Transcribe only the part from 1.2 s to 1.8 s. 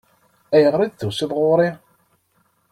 ɣur-i?